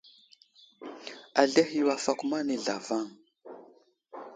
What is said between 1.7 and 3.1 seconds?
yo afakoma nay zlavaŋ.